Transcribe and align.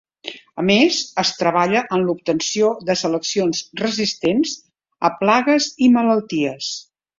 A 0.61 0.63
més, 0.69 1.01
es 1.23 1.31
treballa 1.41 1.83
en 1.97 2.05
l’obtenció 2.07 2.71
de 2.89 2.97
seleccions 3.03 3.63
resistents 3.83 4.57
a 5.11 5.15
plagues 5.23 5.71
i 5.91 5.95
malalties. 6.01 6.75